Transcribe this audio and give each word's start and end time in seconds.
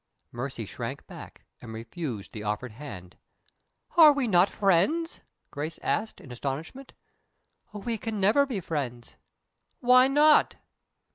Mercy 0.31 0.65
shrank 0.65 1.05
back, 1.05 1.45
and 1.61 1.73
refused 1.75 2.31
the 2.33 2.41
offered 2.41 2.71
hand. 2.71 3.17
"Are 3.95 4.11
we 4.13 4.27
not 4.27 4.49
friends?" 4.49 5.21
Grace 5.51 5.77
asked, 5.83 6.19
in 6.19 6.31
astonishment. 6.31 6.93
"We 7.71 7.99
can 7.99 8.19
never 8.19 8.47
be 8.47 8.61
friends." 8.61 9.15
"Why 9.79 10.07
not?" 10.07 10.55